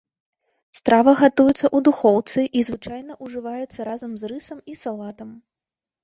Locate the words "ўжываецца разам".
3.25-4.11